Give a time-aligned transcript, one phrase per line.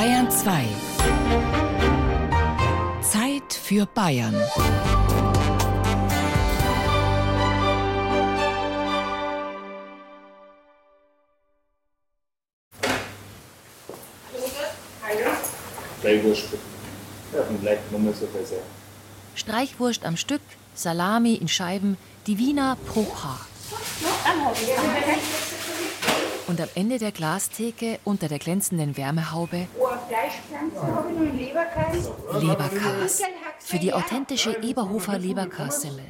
[0.00, 0.64] Bayern 2.
[3.02, 4.34] Zeit für Bayern.
[16.00, 16.46] Streichwurst.
[19.34, 20.40] Streichwurst am Stück,
[20.74, 23.46] Salami in Scheiben, die Wiener pro Haar.
[26.50, 29.68] Und am Ende der Glastheke unter der glänzenden Wärmehaube
[32.40, 33.22] Leberkas.
[33.60, 36.04] Für die authentische Eberhofer Leberkassemmel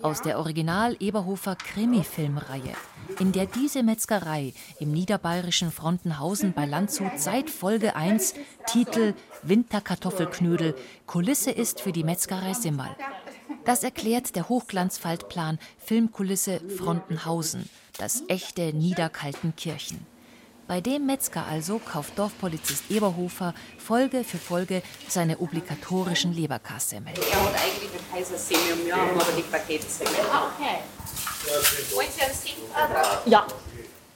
[0.00, 2.72] aus der Original Eberhofer Krimi-Filmreihe,
[3.18, 8.34] in der diese Metzgerei im niederbayerischen Frontenhausen bei Landshut seit Folge 1
[8.66, 10.76] Titel Winterkartoffelknödel
[11.08, 12.94] Kulisse ist für die Metzgerei Simmerl.
[13.70, 20.04] Das erklärt der Hochglanzfaltplan Filmkulisse Frontenhausen, das echte Niederkaltenkirchen.
[20.66, 27.14] Bei dem Metzger also kauft Dorfpolizist Eberhofer Folge für Folge seine obligatorischen Leberkassemmeln.
[27.14, 30.14] Er hat eigentlich eine Kaisersemmel und wir haben aber die Paketsemmel.
[30.32, 30.78] Ah, okay.
[31.94, 33.46] Wollen Sie einen Senf Ja.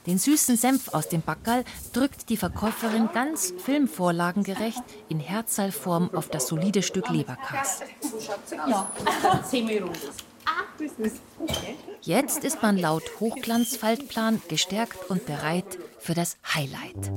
[0.05, 6.47] Den süßen Senf aus dem Backerl drückt die Verkäuferin ganz filmvorlagengerecht in Herzalform auf das
[6.47, 7.81] solide Stück Leberkas.
[12.01, 17.07] Jetzt ist man laut Hochglanzfaltplan gestärkt und bereit für das Highlight.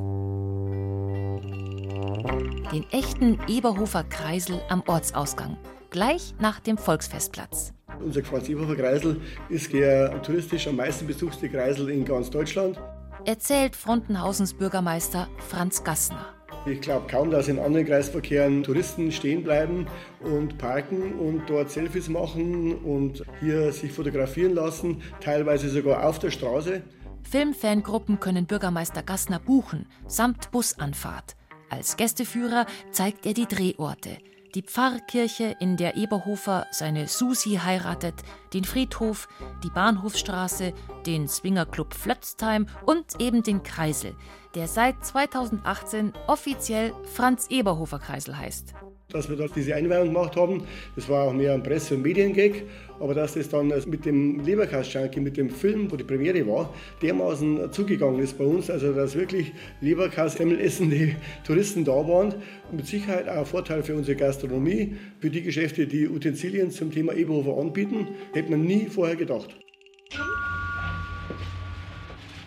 [2.73, 5.58] Den echten Eberhofer Kreisel am Ortsausgang,
[5.91, 7.73] gleich nach dem Volksfestplatz.
[8.05, 12.81] Unser Franz-Eberhofer Kreisel ist der touristisch am meisten besuchte Kreisel in ganz Deutschland.
[13.25, 16.35] Erzählt Frontenhausens Bürgermeister Franz Gassner.
[16.67, 19.87] Ich glaube kaum, dass in anderen Kreisverkehren Touristen stehen bleiben
[20.21, 26.31] und parken und dort Selfies machen und hier sich fotografieren lassen, teilweise sogar auf der
[26.31, 26.83] Straße.
[27.23, 31.37] Filmfangruppen können Bürgermeister Gassner buchen, samt Busanfahrt.
[31.71, 34.19] Als Gästeführer zeigt er die Drehorte.
[34.59, 39.29] Die Pfarrkirche, in der Eberhofer seine Susi heiratet, den Friedhof,
[39.63, 40.73] die Bahnhofstraße,
[41.07, 44.17] den Swingerclub Flötzheim und eben den Kreisel,
[44.57, 48.74] der seit 2018 offiziell Franz Eberhofer Kreisel heißt.
[49.11, 50.64] Dass wir dort diese Einweihung gemacht haben,
[50.95, 52.64] das war auch mehr ein Presse- und Mediengag,
[53.01, 57.73] aber dass das dann mit dem Leberkass-Junkie, mit dem Film, wo die Premiere war, dermaßen
[57.73, 62.35] zugegangen ist bei uns, also dass wirklich Leberkass-Semmel essende Touristen da waren.
[62.70, 67.14] Mit Sicherheit auch ein Vorteil für unsere Gastronomie, für die Geschäfte, die Utensilien zum Thema
[67.14, 69.57] Eberhofer anbieten, hätte man nie vorher gedacht.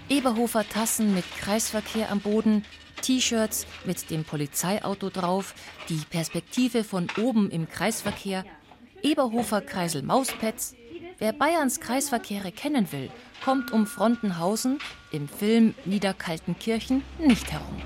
[0.10, 2.64] Eberhofer Tassen mit Kreisverkehr am Boden,
[3.02, 5.54] T-Shirts mit dem Polizeiauto drauf,
[5.90, 8.46] die Perspektive von oben im Kreisverkehr,
[9.02, 10.76] Eberhofer Kreisel Mauspads.
[11.18, 13.10] Wer Bayerns Kreisverkehre kennen will,
[13.44, 14.80] kommt um Frontenhausen
[15.12, 17.82] im Film Niederkaltenkirchen nicht herum.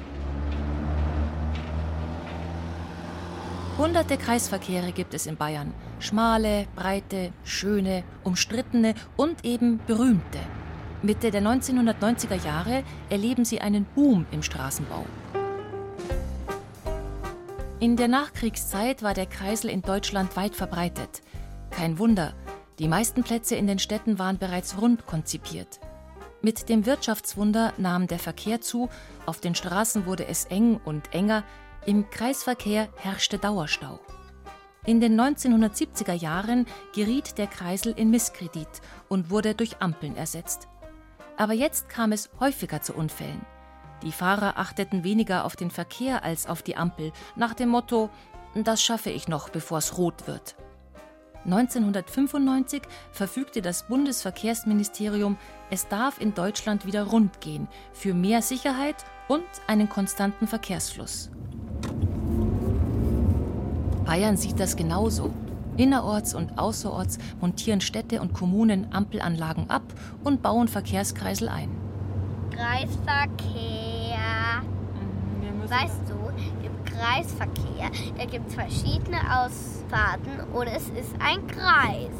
[3.78, 5.74] Hunderte Kreisverkehre gibt es in Bayern.
[6.00, 10.40] Schmale, breite, schöne, umstrittene und eben berühmte.
[11.06, 15.06] Mitte der 1990er Jahre erleben sie einen Boom im Straßenbau.
[17.80, 21.22] In der Nachkriegszeit war der Kreisel in Deutschland weit verbreitet.
[21.70, 22.34] Kein Wunder,
[22.80, 25.80] die meisten Plätze in den Städten waren bereits rund konzipiert.
[26.42, 28.90] Mit dem Wirtschaftswunder nahm der Verkehr zu,
[29.28, 31.44] auf den Straßen wurde es eng und enger,
[31.86, 34.00] im Kreisverkehr herrschte Dauerstau.
[34.86, 38.68] In den 1970er Jahren geriet der Kreisel in Misskredit
[39.10, 40.68] und wurde durch Ampeln ersetzt.
[41.38, 43.46] Aber jetzt kam es häufiger zu Unfällen.
[44.04, 48.10] Die Fahrer achteten weniger auf den Verkehr als auf die Ampel, nach dem Motto,
[48.54, 50.56] das schaffe ich noch, bevor es rot wird.
[51.46, 52.82] 1995
[53.12, 55.38] verfügte das Bundesverkehrsministerium,
[55.70, 58.96] es darf in Deutschland wieder rund gehen, für mehr Sicherheit
[59.28, 61.30] und einen konstanten Verkehrsfluss.
[64.06, 65.34] Bayern sieht das genauso.
[65.78, 69.84] Innerorts und außerorts montieren Städte und Kommunen Ampelanlagen ab
[70.24, 71.70] und bauen Verkehrskreisel ein.
[72.52, 73.86] Kreisverkehr.
[75.68, 76.14] Weißt du,
[76.64, 82.14] im Kreisverkehr, da gibt es verschiedene Ausfahrten und es ist ein Kreis.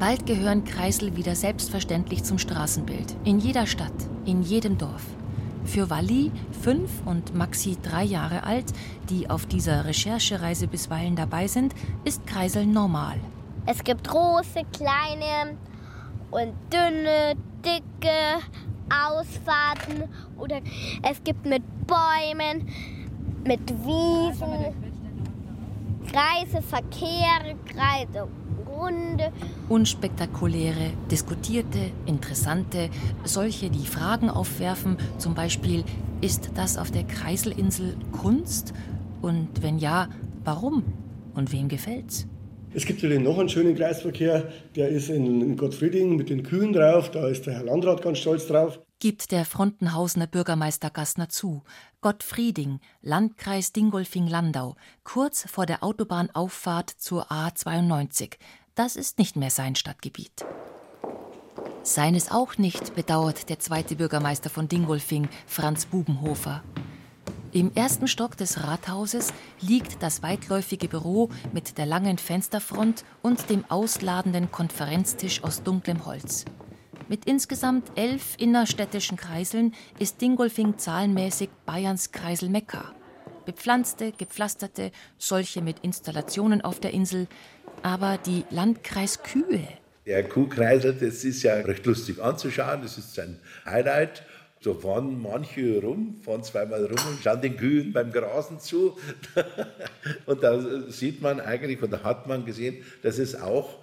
[0.00, 3.16] Bald gehören Kreisel wieder selbstverständlich zum Straßenbild.
[3.24, 3.92] In jeder Stadt,
[4.24, 5.04] in jedem Dorf.
[5.64, 6.30] Für Walli,
[6.62, 8.72] fünf und Maxi, drei Jahre alt,
[9.08, 11.74] die auf dieser Recherchereise bisweilen dabei sind,
[12.04, 13.18] ist Kreisel normal.
[13.64, 15.56] Es gibt große, kleine
[16.30, 18.40] und dünne, dicke
[18.90, 20.08] Ausfahrten.
[20.36, 20.60] Oder
[21.08, 22.68] es gibt mit Bäumen,
[23.44, 24.74] mit Wiesen,
[26.10, 28.28] Kreise, Verkehre, Kreise,
[28.82, 29.32] Runde.
[29.68, 32.90] Unspektakuläre, diskutierte, interessante,
[33.24, 35.84] solche, die Fragen aufwerfen, zum Beispiel,
[36.20, 38.72] Ist das auf der Kreiselinsel Kunst?
[39.22, 40.08] Und wenn ja,
[40.44, 40.84] warum?
[41.34, 42.28] Und wem gefällt's?
[42.74, 47.10] Es gibt natürlich noch einen schönen Kreisverkehr, der ist in Gottfrieding mit den Kühen drauf,
[47.10, 48.80] da ist der Herr Landrat ganz stolz drauf.
[48.98, 51.64] Gibt der Frontenhausener Bürgermeister Gassner zu.
[52.00, 58.36] Gottfrieding, Landkreis Dingolfing-Landau, kurz vor der Autobahnauffahrt zur A92.
[58.74, 60.46] Das ist nicht mehr sein Stadtgebiet.
[61.82, 66.62] Seines auch nicht, bedauert der zweite Bürgermeister von Dingolfing, Franz Bubenhofer.
[67.52, 73.66] Im ersten Stock des Rathauses liegt das weitläufige Büro mit der langen Fensterfront und dem
[73.68, 76.46] ausladenden Konferenztisch aus dunklem Holz.
[77.08, 82.94] Mit insgesamt elf innerstädtischen Kreiseln ist Dingolfing zahlenmäßig Bayerns Kreisel Mekka.
[83.44, 87.28] Bepflanzte, gepflasterte, solche mit Installationen auf der Insel,
[87.82, 89.66] aber die Landkreiskühe.
[90.06, 94.24] Der Kuhkreisel, das ist ja recht lustig anzuschauen, das ist ein Highlight.
[94.60, 98.96] So fahren manche rum, fahren zweimal rum und schauen den Kühen beim Grasen zu.
[100.26, 103.80] und da sieht man eigentlich, oder hat man gesehen, dass es auch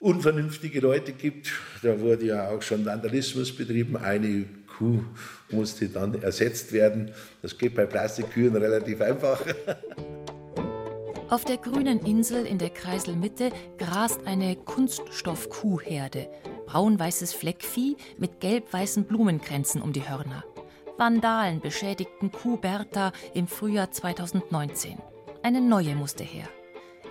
[0.00, 1.52] unvernünftige Leute gibt.
[1.82, 3.96] Da wurde ja auch schon Vandalismus betrieben.
[3.96, 4.46] Eine
[4.78, 5.04] Kuh
[5.50, 7.12] musste dann ersetzt werden.
[7.42, 9.40] Das geht bei Plastikkühen relativ einfach.
[11.32, 16.28] Auf der grünen Insel in der Kreiselmitte grast eine Kunststoffkuhherde
[16.66, 20.44] braun-weißes Fleckvieh mit gelb-weißen Blumenkränzen um die Hörner.
[20.98, 24.98] Vandalen beschädigten Kuh Bertha im Frühjahr 2019.
[25.42, 26.50] Eine neue musste her.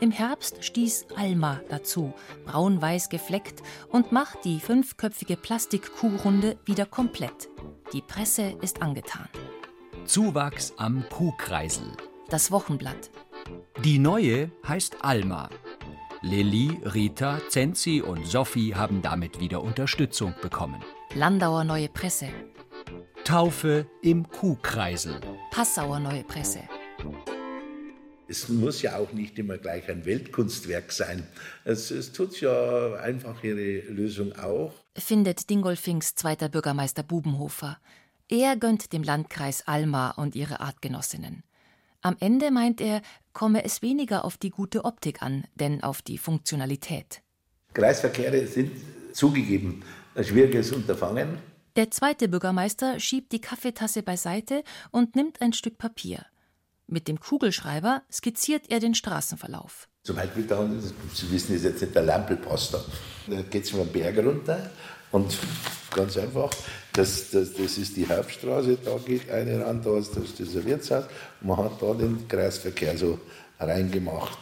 [0.01, 2.13] Im Herbst stieß Alma dazu,
[2.45, 7.50] braun-weiß gefleckt, und macht die fünfköpfige Plastikkuhrunde wieder komplett.
[7.91, 9.29] Die Presse ist angetan.
[10.06, 11.91] Zuwachs am Kuhkreisel.
[12.29, 13.09] Das Wochenblatt.
[13.83, 15.50] Die neue heißt Alma.
[16.22, 20.83] Lilly, Rita, Zenzi und Sophie haben damit wieder Unterstützung bekommen.
[21.16, 22.28] Landauer Neue Presse.
[23.24, 25.19] Taufe im Kuhkreisel.
[25.50, 26.60] Passauer Neue Presse.
[28.28, 31.27] Es muss ja auch nicht immer gleich ein Weltkunstwerk sein.
[31.63, 34.74] Es, es tut ja einfach ihre Lösung auch.
[34.95, 37.80] Findet Dingolfings zweiter Bürgermeister Bubenhofer.
[38.30, 41.44] Er gönnt dem Landkreis Alma und ihre Artgenossinnen.
[42.01, 43.01] Am Ende meint er,
[43.31, 47.21] komme es weniger auf die gute Optik an, denn auf die Funktionalität.
[47.74, 48.71] Kreisverkehre sind
[49.13, 49.83] zugegeben
[50.15, 51.38] ein schwieriges Unterfangen.
[51.75, 56.25] Der zweite Bürgermeister schiebt die Kaffeetasse beiseite und nimmt ein Stück Papier.
[56.88, 59.88] Mit dem Kugelschreiber skizziert er den Straßenverlauf.
[60.03, 60.68] Zum Beispiel da,
[61.13, 62.83] Sie wissen, ist jetzt nicht der Lampelposter.
[63.27, 64.71] Da geht es von einem Berg runter
[65.12, 65.38] und
[65.95, 66.50] ganz einfach,
[66.93, 71.05] das, das, das ist die Hauptstraße, da geht eine ran, da ist das, das Wirtshaus.
[71.41, 73.19] Man hat da den Kreisverkehr so
[73.59, 74.38] reingemacht.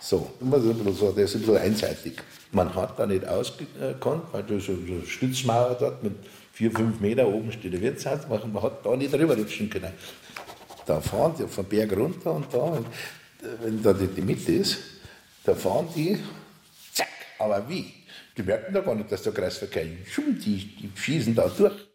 [0.00, 2.14] So, das ist ein bisschen einseitig.
[2.52, 6.12] Man hat da nicht ausgekannt, weil da so eine Stützmauer dort mit
[6.52, 9.92] vier, fünf Meter oben steht der Wirtshaus, man hat da nicht rüberrutschen können.
[10.86, 12.78] Da fahren die vom Berg runter und da,
[13.62, 14.78] wenn da die Mitte ist,
[15.44, 16.18] da fahren die,
[16.92, 17.08] zack,
[17.38, 17.92] aber wie?
[18.36, 21.88] Die merken da gar nicht, dass der Kreisverkehr, die, die schießen da durch.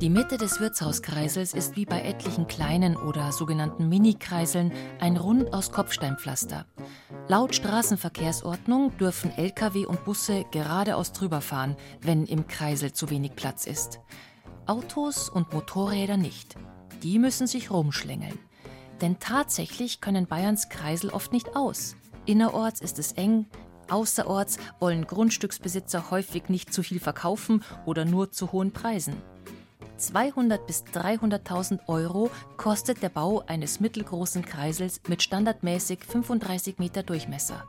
[0.00, 5.70] Die Mitte des Wirtshauskreisels ist wie bei etlichen kleinen oder sogenannten Mini-Kreiseln ein Rund aus
[5.70, 6.66] Kopfsteinpflaster.
[7.28, 13.66] Laut Straßenverkehrsordnung dürfen Lkw und Busse geradeaus drüber fahren, wenn im Kreisel zu wenig Platz
[13.66, 14.00] ist.
[14.66, 16.56] Autos und Motorräder nicht.
[17.02, 18.38] Die müssen sich rumschlängeln.
[19.00, 21.96] Denn tatsächlich können Bayerns Kreisel oft nicht aus.
[22.30, 23.46] Innerorts ist es eng,
[23.88, 29.16] außerorts wollen Grundstücksbesitzer häufig nicht zu viel verkaufen oder nur zu hohen Preisen.
[29.96, 37.64] 200 bis 300.000 Euro kostet der Bau eines mittelgroßen Kreisels mit standardmäßig 35 Meter Durchmesser.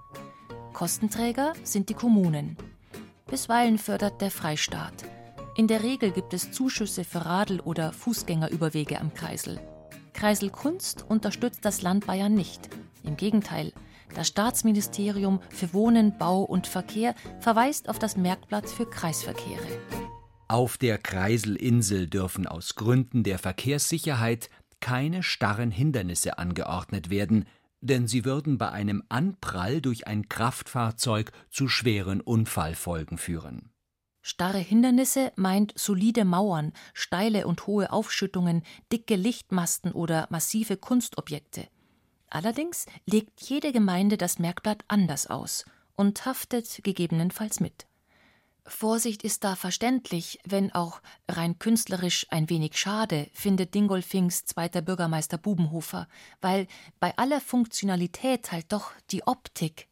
[0.73, 2.55] Kostenträger sind die Kommunen.
[3.31, 4.93] Bisweilen fördert der Freistaat.
[5.57, 9.59] In der Regel gibt es Zuschüsse für Radl- oder Fußgängerüberwege am Kreisel.
[10.13, 12.69] Kreisel Kunst unterstützt das Land Bayern nicht.
[13.03, 13.73] Im Gegenteil,
[14.15, 19.67] das Staatsministerium für Wohnen, Bau und Verkehr verweist auf das Merkblatt für Kreisverkehre.
[20.47, 24.49] Auf der Kreiselinsel dürfen aus Gründen der Verkehrssicherheit
[24.81, 27.45] keine starren Hindernisse angeordnet werden,
[27.79, 33.71] denn sie würden bei einem Anprall durch ein Kraftfahrzeug zu schweren Unfallfolgen führen.
[34.21, 41.67] Starre Hindernisse meint solide Mauern, steile und hohe Aufschüttungen, dicke Lichtmasten oder massive Kunstobjekte.
[42.31, 47.85] Allerdings legt jede Gemeinde das Merkblatt anders aus und haftet gegebenenfalls mit.
[48.65, 55.37] Vorsicht ist da verständlich, wenn auch rein künstlerisch ein wenig schade, findet Dingolfings zweiter Bürgermeister
[55.37, 56.07] Bubenhofer,
[56.39, 56.67] weil
[57.01, 59.87] bei aller Funktionalität halt doch die Optik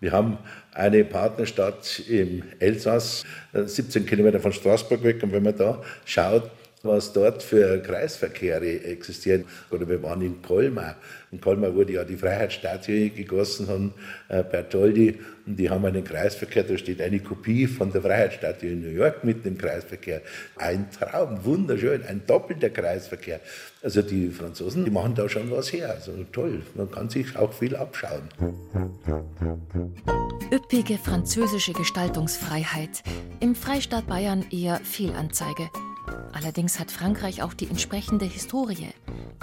[0.00, 0.38] Wir haben
[0.72, 5.22] eine Partnerstadt im Elsass, 17 äh, Kilometer von Straßburg weg.
[5.22, 6.50] Und wenn man da schaut,
[6.84, 9.44] was dort für Kreisverkehre existieren.
[9.70, 10.96] Oder wir waren in Colmar.
[11.32, 13.92] In Colmar wurde ja die Freiheitsstatue gegossen von
[14.28, 15.18] äh, Bertoldi.
[15.46, 19.24] Und die haben einen Kreisverkehr, da steht eine Kopie von der Freiheitsstatue in New York
[19.24, 20.22] mit dem Kreisverkehr.
[20.56, 23.40] Ein Traum, wunderschön, ein doppelter Kreisverkehr.
[23.82, 25.90] Also die Franzosen, die machen da schon was her.
[25.90, 28.28] Also toll, man kann sich auch viel abschauen.
[30.50, 33.02] Üppige französische Gestaltungsfreiheit.
[33.40, 35.68] Im Freistaat Bayern eher Fehlanzeige.
[36.32, 38.88] Allerdings hat Frankreich auch die entsprechende Historie.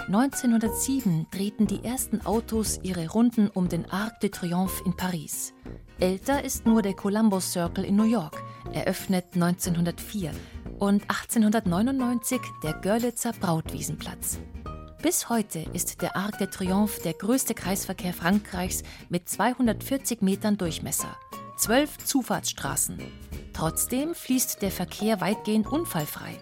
[0.06, 5.54] 1907 drehten die ersten Autos ihre Runden um den Arc de Triomphe in Paris.
[6.00, 10.32] Älter ist nur der Columbus Circle in New York, eröffnet 1904
[10.78, 14.38] und 1899 der Görlitzer Brautwiesenplatz.
[15.02, 21.16] Bis heute ist der Arc de Triomphe der größte Kreisverkehr Frankreichs mit 240 Metern Durchmesser,
[21.56, 23.00] zwölf Zufahrtsstraßen.
[23.52, 26.38] Trotzdem fließt der Verkehr weitgehend unfallfrei.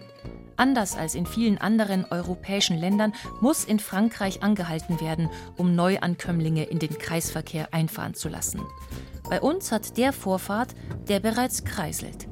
[0.61, 5.27] Anders als in vielen anderen europäischen Ländern muss in Frankreich angehalten werden,
[5.57, 8.61] um Neuankömmlinge in den Kreisverkehr einfahren zu lassen.
[9.27, 10.75] Bei uns hat der Vorfahrt,
[11.07, 12.27] der bereits kreiselt.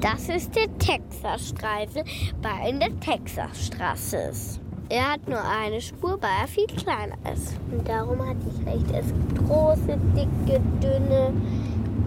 [0.00, 2.04] Das ist der Texasstreifen,
[2.40, 4.60] bei in der Texasstraße ist.
[4.88, 7.56] Er hat nur eine Spur, weil er viel kleiner ist.
[7.72, 8.86] Und darum hatte ich recht.
[8.92, 11.32] Es gibt große, dicke, dünne,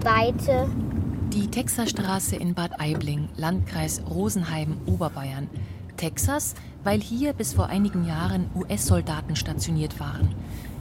[0.04, 0.70] weite
[1.34, 5.48] die Texasstraße in Bad Aibling, Landkreis Rosenheim, Oberbayern.
[5.96, 10.34] Texas, weil hier bis vor einigen Jahren US-Soldaten stationiert waren.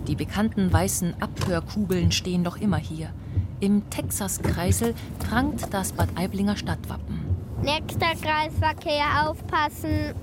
[0.07, 3.13] Die bekannten weißen Abhörkugeln stehen noch immer hier.
[3.61, 7.21] Im Texas-Kreisel prangt das Bad Aiblinger Stadtwappen.
[7.63, 10.15] Nächster Kreisverkehr aufpassen.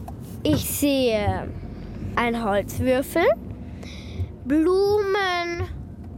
[0.43, 1.49] Ich sehe
[2.15, 3.25] ein Holzwürfel,
[4.45, 5.67] Blumen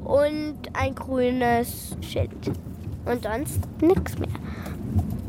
[0.04, 2.52] und ein grünes Schild
[3.08, 4.30] und sonst nichts mehr.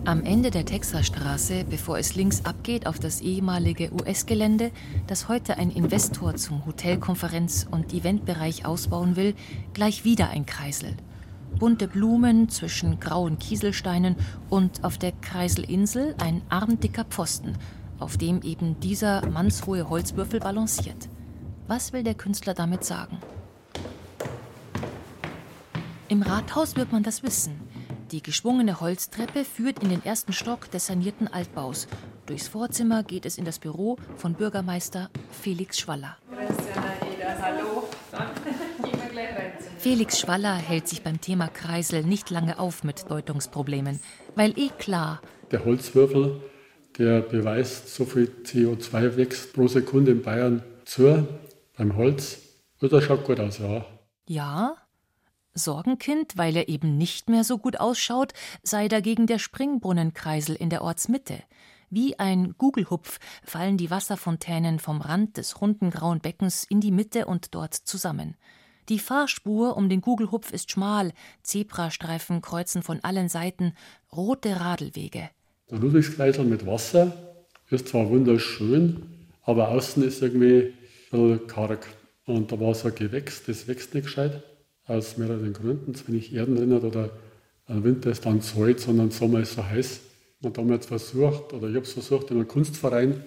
[0.05, 4.71] Am Ende der Texasstraße, bevor es links abgeht auf das ehemalige US-Gelände,
[5.07, 9.35] das heute ein Investor zum Hotelkonferenz- und Eventbereich ausbauen will,
[9.75, 10.97] gleich wieder ein Kreisel.
[11.59, 14.17] Bunte Blumen zwischen grauen Kieselsteinen
[14.49, 17.57] und auf der Kreiselinsel ein armdicker Pfosten,
[17.99, 21.09] auf dem eben dieser mannshohe Holzwürfel balanciert.
[21.67, 23.19] Was will der Künstler damit sagen?
[26.09, 27.61] Im Rathaus wird man das wissen.
[28.11, 31.87] Die geschwungene Holztreppe führt in den ersten Stock des sanierten Altbaus.
[32.25, 36.17] Durchs Vorzimmer geht es in das Büro von Bürgermeister Felix Schwaller.
[39.79, 44.01] Felix Schwaller hält sich beim Thema Kreisel nicht lange auf mit Deutungsproblemen,
[44.35, 45.21] weil eh klar.
[45.51, 46.41] Der Holzwürfel,
[46.97, 51.29] der beweist, so viel CO2 wächst pro Sekunde in Bayern zu
[51.77, 52.39] beim Holz.
[52.81, 53.85] Und das schaut gut aus, ja.
[54.27, 54.77] Ja,
[55.59, 60.83] Sorgenkind, weil er eben nicht mehr so gut ausschaut, sei dagegen der Springbrunnen-Kreisel in der
[60.83, 61.43] Ortsmitte.
[61.91, 67.27] Wie ein Gugelhupf fallen die Wasserfontänen vom Rand des runden grauen Beckens in die Mitte
[67.27, 68.37] und dort zusammen.
[68.91, 71.13] Die Fahrspur um den Gugelhupf ist schmal,
[71.43, 73.75] Zebrastreifen kreuzen von allen Seiten,
[74.13, 75.31] rote Radelwege.
[75.71, 77.13] Der Ludwigskreisel mit Wasser
[77.71, 79.03] ist zwar wunderschön,
[79.43, 80.73] aber außen ist irgendwie
[81.47, 81.87] karg.
[82.27, 84.43] Und da war so ein Gewächs, das wächst nicht gescheit
[84.89, 85.95] aus mehreren Gründen.
[85.95, 87.11] Zu wenig Erden drin hat oder
[87.69, 90.01] Winter ist dann Holz und im Sommer ist so heiß.
[90.43, 93.23] Und da haben wir jetzt versucht, oder ich habe es versucht, in einem Kunstverein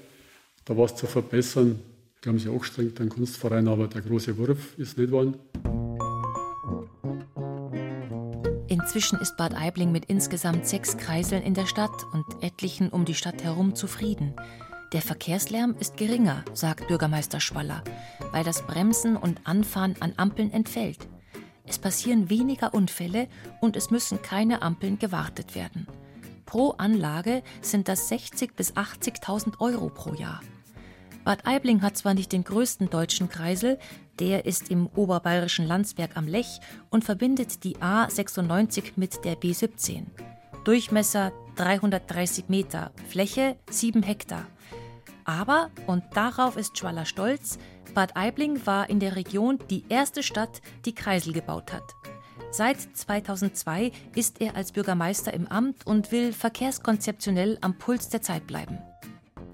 [0.66, 1.80] da was zu verbessern.
[2.24, 5.36] Die haben sich auch gestrengt, den Kunstverein, aber der große Wurf ist nicht geworden.
[8.68, 13.14] Inzwischen ist Bad Aibling mit insgesamt sechs Kreiseln in der Stadt und etlichen um die
[13.14, 14.34] Stadt herum zufrieden.
[14.94, 17.84] Der Verkehrslärm ist geringer, sagt Bürgermeister Schwaller,
[18.32, 21.08] weil das Bremsen und Anfahren an Ampeln entfällt.
[21.66, 23.28] Es passieren weniger Unfälle
[23.60, 25.88] und es müssen keine Ampeln gewartet werden.
[26.46, 30.42] Pro Anlage sind das 60.000 bis 80.000 Euro pro Jahr.
[31.24, 33.78] Bad Aibling hat zwar nicht den größten deutschen Kreisel,
[34.20, 40.06] der ist im oberbayerischen Landsberg am Lech und verbindet die A96 mit der B17.
[40.66, 44.46] Durchmesser 330 Meter, Fläche 7 Hektar.
[45.26, 47.58] Aber, und darauf ist Schwaller stolz,
[47.94, 51.84] Bad Aibling war in der Region die erste Stadt, die Kreisel gebaut hat.
[52.52, 58.46] Seit 2002 ist er als Bürgermeister im Amt und will verkehrskonzeptionell am Puls der Zeit
[58.46, 58.80] bleiben.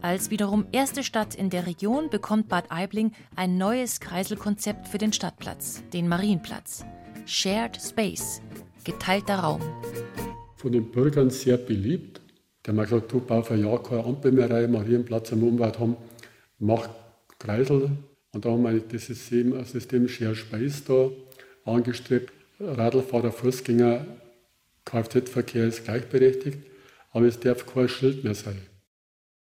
[0.02, 5.14] Als wiederum erste Stadt in der Region bekommt Bad Aibling ein neues Kreiselkonzept für den
[5.14, 6.86] Stadtplatz, den Marienplatz.
[7.26, 8.42] Shared Space,
[8.84, 9.62] geteilter Raum.
[10.56, 12.17] Von den Bürgern sehr beliebt.
[12.68, 15.96] Der hat gesagt, du baust ein Jahr keine Ampel mehr rein, Marienplatz am Umwelt haben,
[16.60, 16.90] macht
[17.40, 17.92] Kreisel
[18.34, 21.10] und da haben wir das System, System Share Space da
[21.64, 22.34] angestrebt.
[22.60, 24.06] Radlfahrer, Fußgänger,
[24.84, 26.60] Kfz-Verkehr ist gleichberechtigt,
[27.12, 28.62] aber es darf kein Schild mehr sein.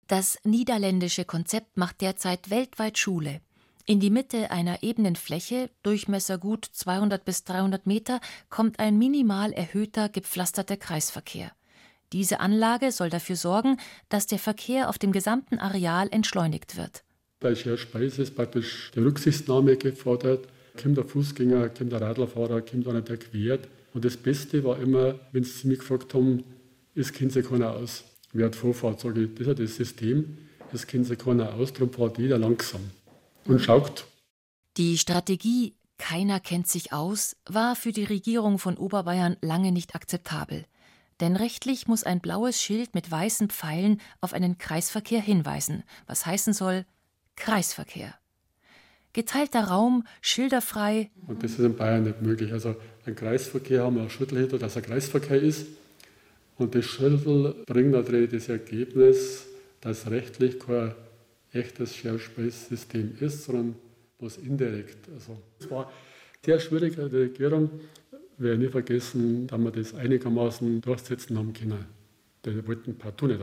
[0.08, 3.42] Das niederländische Konzept macht derzeit weltweit Schule.
[3.86, 9.54] In die Mitte einer ebenen Fläche, Durchmesser gut 200 bis 300 Meter, kommt ein minimal
[9.54, 11.51] erhöhter, gepflasterter Kreisverkehr.
[12.13, 13.77] Diese Anlage soll dafür sorgen,
[14.10, 17.03] dass der Verkehr auf dem gesamten Areal entschleunigt wird.
[17.39, 20.48] Bei Scherspeise ist praktisch die Rücksichtnahme gefordert.
[20.82, 23.68] Kommt der Fußgänger, kommt der Radlerfahrer, kommt einer, der quert.
[23.94, 26.44] Und das Beste war immer, wenn sie mich gefragt haben,
[26.96, 28.03] es kennt sich keiner aus.
[28.34, 29.00] Wer hat Vorfahrt?
[29.00, 30.38] Sage ich, das ist das System,
[30.72, 32.82] es kennt sich keiner aus, darum fährt jeder langsam
[33.46, 34.06] und schaut.
[34.77, 40.65] Die Strategie Keiner kennt sich aus war für die Regierung von Oberbayern lange nicht akzeptabel.
[41.22, 46.54] Denn rechtlich muss ein blaues Schild mit weißen Pfeilen auf einen Kreisverkehr hinweisen, was heißen
[46.54, 46.86] soll
[47.36, 48.16] Kreisverkehr.
[49.13, 51.12] Geteilter Raum, schilderfrei.
[51.28, 52.51] Und das ist in Bayern nicht möglich.
[52.51, 52.75] Also
[53.06, 55.68] ein Kreisverkehr haben wir ein Schüttel hinter, dass ein Kreisverkehr ist.
[56.58, 59.46] Und das Schüttel bringt natürlich das Ergebnis,
[59.82, 60.96] dass rechtlich kein
[61.51, 63.75] echtes Share Space System ist, sondern
[64.20, 65.10] was indirekt.
[65.13, 65.92] Also es war
[66.44, 67.70] sehr schwierig, die Regierung
[68.41, 71.86] werde nie vergessen, dass wir das einigermaßen durchsetzen haben können.
[72.45, 73.41] Die wollten partout nicht.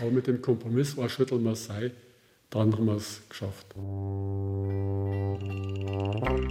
[0.00, 1.90] Aber mit dem Kompromiss war Schüttel Marseille,
[2.50, 3.74] dann haben wir es geschafft.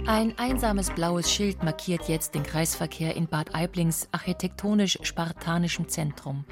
[0.06, 6.44] Ein einsames blaues Schild markiert jetzt den Kreisverkehr in Bad Aiblings architektonisch-spartanischem Zentrum.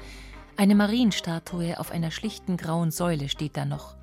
[0.57, 3.95] Eine Marienstatue auf einer schlichten grauen Säule steht da noch.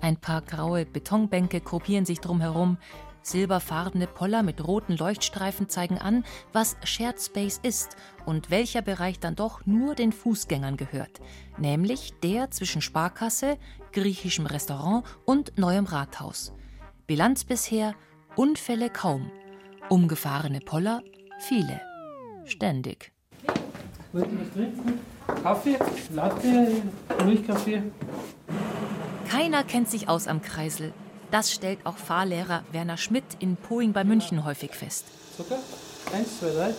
[0.00, 2.78] Ein paar graue Betonbänke gruppieren sich drumherum.
[3.22, 7.96] Silberfarbene Poller mit roten Leuchtstreifen zeigen an, was Shared Space ist
[8.26, 11.20] und welcher Bereich dann doch nur den Fußgängern gehört,
[11.58, 13.58] nämlich der zwischen Sparkasse,
[13.92, 16.52] griechischem Restaurant und neuem Rathaus.
[17.06, 17.94] Bilanz bisher
[18.36, 19.30] Unfälle kaum,
[19.88, 21.02] umgefahrene Poller
[21.40, 21.80] viele,
[22.44, 23.12] ständig.
[24.12, 25.00] Wollten was trinken?
[25.42, 25.78] Kaffee,
[26.14, 26.82] Latte,
[27.24, 27.82] Milchkaffee.
[29.28, 30.92] Keiner kennt sich aus am Kreisel.
[31.30, 35.06] Das stellt auch Fahrlehrer Werner Schmidt in Poing bei München häufig fest.
[35.36, 35.58] Zucker?
[36.12, 36.74] Eins, zwei, drei.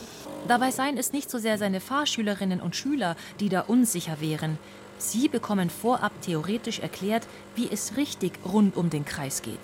[0.48, 4.58] Dabei seien es nicht so sehr seine Fahrschülerinnen und Schüler, die da unsicher wären.
[4.98, 9.60] Sie bekommen vorab theoretisch erklärt, wie es richtig rund um den Kreis geht.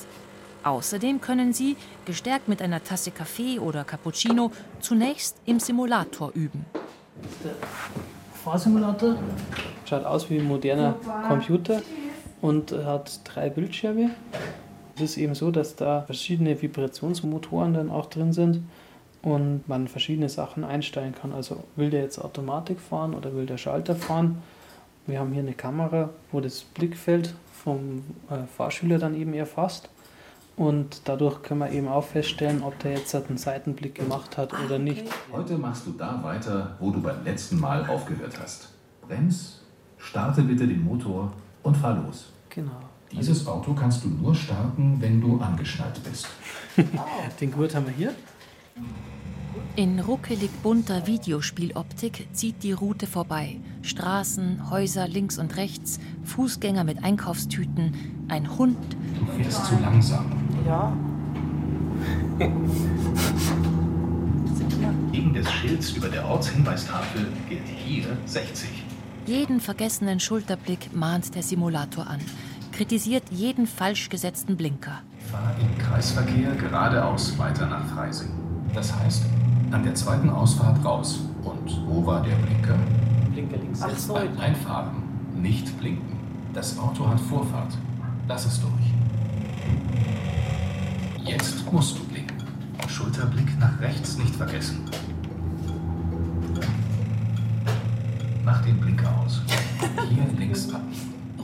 [0.63, 6.65] Außerdem können sie, gestärkt mit einer Tasse Kaffee oder Cappuccino, zunächst im Simulator üben.
[7.43, 7.53] Der
[8.43, 9.17] Fahrsimulator
[9.85, 10.95] schaut aus wie ein moderner
[11.27, 11.81] Computer
[12.41, 14.11] und hat drei Bildschirme.
[14.97, 18.67] Es ist eben so, dass da verschiedene Vibrationsmotoren dann auch drin sind
[19.21, 21.33] und man verschiedene Sachen einstellen kann.
[21.33, 24.41] Also will der jetzt Automatik fahren oder will der Schalter fahren?
[25.05, 29.89] Wir haben hier eine Kamera, wo das Blickfeld vom äh, Fahrschüler dann eben erfasst.
[30.55, 34.79] Und dadurch können wir eben auch feststellen, ob der jetzt einen Seitenblick gemacht hat oder
[34.79, 35.05] nicht.
[35.31, 38.69] Heute machst du da weiter, wo du beim letzten Mal aufgehört hast.
[39.07, 39.61] Brems,
[39.99, 41.31] starte bitte den Motor
[41.61, 42.33] und fahr los.
[42.49, 42.86] Genau.
[43.11, 46.27] Dieses Auto kannst du nur starten, wenn du angeschnallt bist.
[47.41, 48.13] Den Gurt haben wir hier.
[49.75, 53.57] In ruckelig bunter Videospieloptik zieht die Route vorbei.
[53.83, 58.77] Straßen, Häuser links und rechts, Fußgänger mit Einkaufstüten, ein Hund.
[59.19, 60.31] Du fährst zu langsam.
[60.65, 60.91] Ja.
[65.11, 68.69] Wegen des Schilds über der Ortshinweistafel gilt hier 60.
[69.27, 72.21] Jeden vergessenen Schulterblick mahnt der Simulator an,
[72.77, 75.01] kritisiert jeden falsch gesetzten Blinker.
[75.31, 78.29] Fahr im Kreisverkehr geradeaus weiter nach Freising.
[78.71, 79.25] Das heißt,
[79.71, 81.21] an der zweiten Ausfahrt raus.
[81.43, 82.77] Und wo war der Blinker?
[83.33, 83.81] Blinker links.
[83.81, 84.13] Ach so.
[84.13, 84.91] Beim Einfahren,
[85.35, 86.19] nicht blinken.
[86.53, 87.75] Das Auto hat Vorfahrt.
[88.27, 88.71] Lass es durch.
[91.25, 92.37] Jetzt musst du blinken.
[92.87, 94.85] Schulterblick nach rechts nicht vergessen.
[98.45, 99.41] Mach den Blinker aus.
[100.09, 100.83] Hier links ab.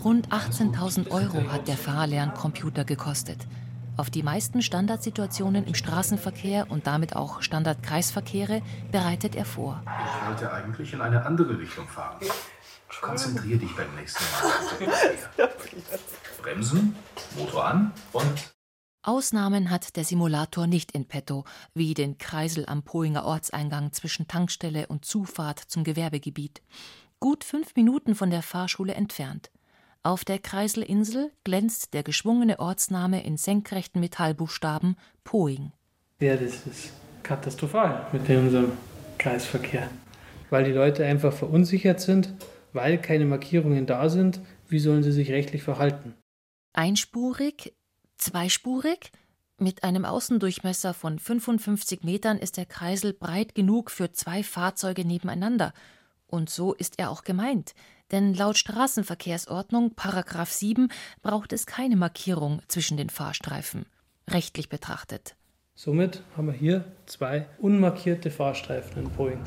[0.04, 3.38] Rund 18.000 Euro hat der Fahrlerncomputer gekostet.
[3.96, 8.62] Auf die meisten Standardsituationen im Straßenverkehr und damit auch Standardkreisverkehre
[8.92, 9.82] bereitet er vor.
[9.86, 12.20] Ich wollte eigentlich in eine andere Richtung fahren.
[13.02, 14.24] Konzentrier dich beim nächsten
[15.38, 15.48] Mal.
[16.42, 16.96] Bremsen,
[17.38, 18.54] Motor an und
[19.04, 24.88] Ausnahmen hat der Simulator nicht in petto, wie den Kreisel am Pohinger Ortseingang zwischen Tankstelle
[24.88, 26.62] und Zufahrt zum Gewerbegebiet.
[27.20, 29.50] Gut fünf Minuten von der Fahrschule entfernt.
[30.06, 35.72] Auf der Kreiselinsel glänzt der geschwungene Ortsname in senkrechten Metallbuchstaben Poing.
[36.20, 36.92] Ja, das ist
[37.24, 38.74] katastrophal mit unserem
[39.18, 39.90] Kreisverkehr.
[40.50, 42.34] Weil die Leute einfach verunsichert sind,
[42.74, 44.42] weil keine Markierungen da sind.
[44.68, 46.16] Wie sollen sie sich rechtlich verhalten?
[46.74, 47.74] Einspurig,
[48.18, 49.12] zweispurig,
[49.60, 55.74] Mit einem Außendurchmesser von 55 Metern ist der Kreisel breit genug für zwei Fahrzeuge nebeneinander.
[56.28, 57.74] Und so ist er auch gemeint.
[58.14, 60.90] Denn laut Straßenverkehrsordnung, Paragraph 7,
[61.24, 63.88] braucht es keine Markierung zwischen den Fahrstreifen.
[64.30, 65.36] Rechtlich betrachtet.
[65.74, 69.40] Somit haben wir hier zwei unmarkierte Fahrstreifen in Boeing.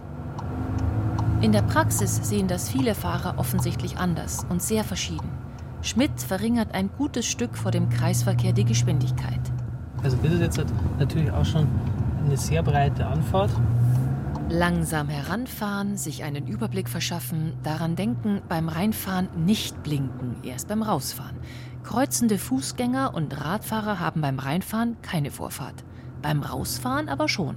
[1.43, 5.31] In der Praxis sehen das viele Fahrer offensichtlich anders und sehr verschieden.
[5.83, 9.41] Schmidt verringert ein gutes Stück vor dem Kreisverkehr die Geschwindigkeit.
[10.03, 10.65] Also das ist jetzt
[10.99, 11.69] natürlich auch schon
[12.25, 13.53] eine sehr breite Anfahrt.
[14.49, 21.37] Langsam heranfahren, sich einen Überblick verschaffen, daran denken, beim Reinfahren nicht blinken, erst beim Rausfahren.
[21.83, 25.83] Kreuzende Fußgänger und Radfahrer haben beim Reinfahren keine Vorfahrt,
[26.23, 27.57] beim Rausfahren aber schon.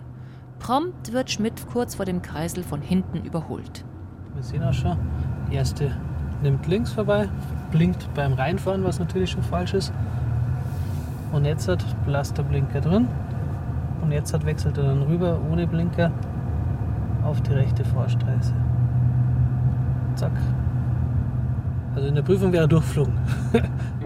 [0.57, 3.85] Prompt wird Schmidt kurz vor dem Kreisel von hinten überholt.
[4.33, 4.97] Wir sehen auch schon,
[5.51, 5.95] die erste
[6.41, 7.29] nimmt links vorbei,
[7.69, 9.93] blinkt beim Reinfahren, was natürlich schon falsch ist.
[11.31, 11.85] Und jetzt hat
[12.49, 13.07] Blinker drin.
[14.01, 16.11] Und jetzt hat wechselt er dann rüber ohne Blinker
[17.29, 18.53] auf die rechte Fahrstraße.
[20.15, 20.31] Zack.
[21.95, 23.17] Also in der Prüfung wäre er durchflogen.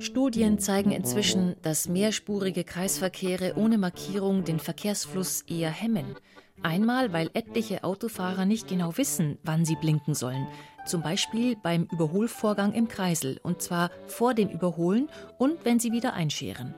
[0.00, 6.14] Studien zeigen inzwischen, dass mehrspurige Kreisverkehre ohne Markierung den Verkehrsfluss eher hemmen.
[6.62, 10.46] Einmal, weil etliche Autofahrer nicht genau wissen, wann sie blinken sollen.
[10.86, 16.12] Zum Beispiel beim Überholvorgang im Kreisel, und zwar vor dem Überholen und wenn sie wieder
[16.14, 16.74] einscheren.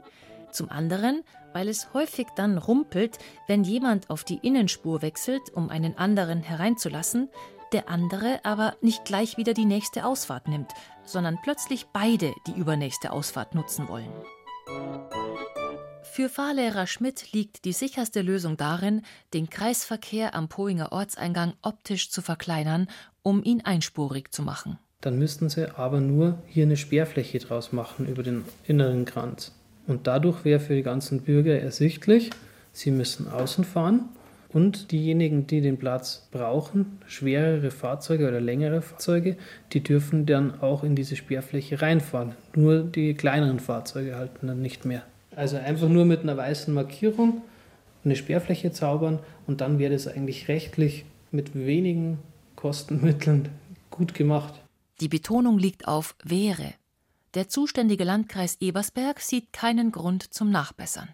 [0.52, 5.96] Zum anderen, weil es häufig dann rumpelt, wenn jemand auf die Innenspur wechselt, um einen
[5.96, 7.28] anderen hereinzulassen,
[7.72, 10.72] der andere aber nicht gleich wieder die nächste Ausfahrt nimmt,
[11.04, 14.12] sondern plötzlich beide die übernächste Ausfahrt nutzen wollen.
[16.02, 22.20] Für Fahrlehrer Schmidt liegt die sicherste Lösung darin, den Kreisverkehr am Poinger Ortseingang optisch zu
[22.20, 22.88] verkleinern,
[23.22, 24.78] um ihn einspurig zu machen.
[25.00, 29.52] Dann müssten sie aber nur hier eine Sperrfläche draus machen über den inneren Kranz.
[29.90, 32.31] Und dadurch wäre für die ganzen Bürger ersichtlich,
[32.72, 34.09] sie müssen außen fahren
[34.48, 39.37] und diejenigen, die den Platz brauchen, schwerere Fahrzeuge oder längere Fahrzeuge,
[39.72, 42.37] die dürfen dann auch in diese Sperrfläche reinfahren.
[42.55, 45.03] Nur die kleineren Fahrzeuge halten dann nicht mehr.
[45.35, 47.42] Also einfach nur mit einer weißen Markierung
[48.05, 52.18] eine Sperrfläche zaubern und dann wäre das eigentlich rechtlich mit wenigen
[52.55, 53.48] Kostenmitteln
[53.90, 54.55] gut gemacht.
[55.00, 56.74] Die Betonung liegt auf wäre.
[57.35, 61.09] Der zuständige Landkreis Ebersberg sieht keinen Grund zum Nachbessern.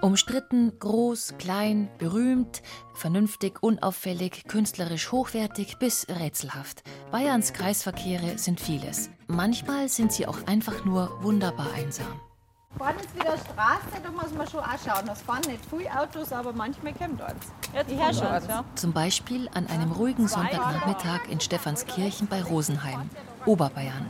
[0.00, 2.62] Umstritten, groß, klein, berühmt,
[2.94, 6.84] vernünftig, unauffällig, künstlerisch hochwertig bis rätselhaft.
[7.10, 9.10] Bayerns Kreisverkehre sind vieles.
[9.26, 12.20] Manchmal sind sie auch einfach nur wunderbar einsam.
[12.78, 15.08] Vorne ist wieder Straße, da muss man schon auch schauen.
[15.12, 17.46] Es fahren nicht viele Autos, aber manchmal kommt eins.
[17.74, 18.64] Jetzt ich schon eins, ja.
[18.74, 23.10] Zum Beispiel an einem ruhigen Sonntagnachmittag in Stephanskirchen bei Rosenheim,
[23.44, 24.08] Oberbayern.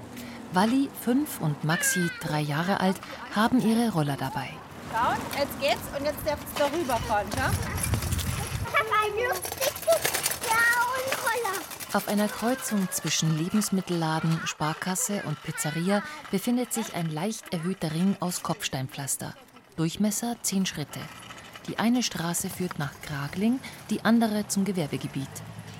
[0.53, 3.01] Walli, fünf und Maxi, drei Jahre alt,
[3.35, 4.51] haben ihre Roller dabei.
[4.92, 7.51] Schauen, jetzt geht's und jetzt darfst du darüber fahren, ja?
[9.16, 9.80] Ich.
[11.92, 18.44] Auf einer Kreuzung zwischen Lebensmittelladen, Sparkasse und Pizzeria befindet sich ein leicht erhöhter Ring aus
[18.44, 19.35] Kopfsteinpflaster.
[19.74, 21.00] Durchmesser 10 Schritte.
[21.66, 23.59] Die eine Straße führt nach Kragling,
[23.90, 25.29] die andere zum Gewerbegebiet.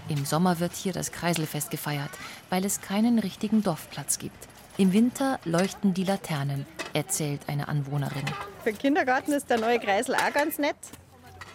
[0.09, 2.11] Im Sommer wird hier das Kreiselfest gefeiert,
[2.49, 4.49] weil es keinen richtigen Dorfplatz gibt.
[4.79, 8.25] Im Winter leuchten die Laternen, erzählt eine Anwohnerin.
[8.65, 10.75] Für den Kindergarten ist der neue Kreisel auch ganz nett,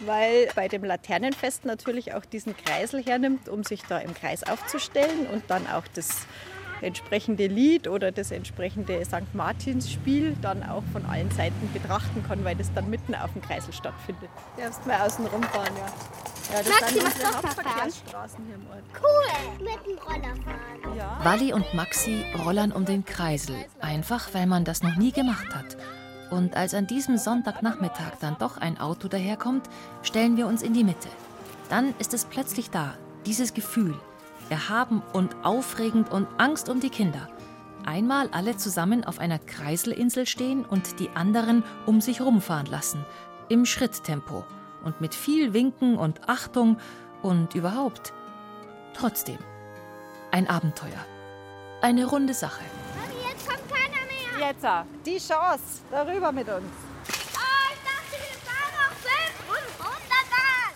[0.00, 5.26] weil bei dem Laternenfest natürlich auch diesen Kreisel hernimmt, um sich da im Kreis aufzustellen
[5.32, 6.26] und dann auch das
[6.82, 9.34] entsprechende Lied oder das entsprechende St.
[9.34, 13.72] Martins-Spiel dann auch von allen Seiten betrachten kann, weil das dann mitten auf dem Kreisel
[13.72, 14.28] stattfindet.
[14.56, 15.92] Du darfst mal außen rumfahren, ja.
[16.52, 18.84] Ja, das Maxi, sind unsere doch Hauptverkehrsstraßen hier im Ort.
[19.02, 20.96] Cool, mit dem Roller fahren.
[20.96, 21.18] Ja.
[21.24, 25.76] Wally und Maxi rollern um den Kreisel, einfach weil man das noch nie gemacht hat.
[26.30, 29.68] Und als an diesem Sonntagnachmittag dann doch ein Auto daherkommt,
[30.02, 31.08] stellen wir uns in die Mitte.
[31.68, 32.94] Dann ist es plötzlich da,
[33.26, 33.94] dieses Gefühl,
[34.50, 37.28] erhaben und aufregend und Angst um die Kinder.
[37.84, 43.04] Einmal alle zusammen auf einer Kreiselinsel stehen und die anderen um sich rumfahren lassen,
[43.48, 44.44] im Schritttempo
[44.84, 46.78] und mit viel Winken und Achtung
[47.22, 48.12] und überhaupt.
[48.94, 49.38] Trotzdem,
[50.32, 51.04] ein Abenteuer.
[51.80, 52.64] Eine runde Sache.
[54.48, 56.62] Ah, die Chance, darüber mit uns.
[57.08, 59.98] Oh, ich dachte, wir fahren auf 500
[60.30, 60.74] Bahn.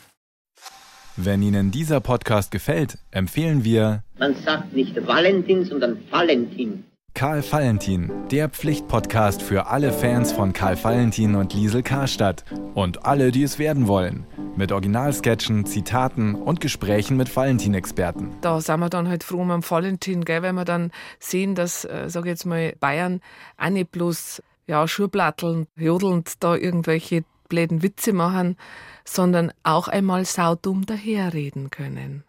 [1.17, 6.85] Wenn Ihnen dieser Podcast gefällt, empfehlen wir, Man sagt nicht Valentin, sondern Valentin.
[7.21, 13.31] Karl Valentin, der Pflichtpodcast für alle Fans von Karl Valentin und Liesel Karstadt und alle,
[13.31, 14.25] die es werden wollen.
[14.57, 18.31] Mit Originalsketchen, Zitaten und Gesprächen mit Valentin-Experten.
[18.41, 22.09] Da sind wir dann halt froh um Valentin, gell, weil wir dann sehen, dass, äh,
[22.09, 23.21] sag ich jetzt mal, Bayern
[23.59, 28.57] auch nicht bloß ja, Schurplatteln, jodelnd da irgendwelche bläden Witze machen,
[29.05, 32.25] sondern auch einmal saudumm daherreden können.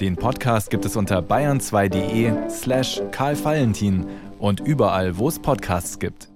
[0.00, 4.06] Den Podcast gibt es unter bayern2.de slash Karl Valentin
[4.38, 6.33] und überall, wo es Podcasts gibt.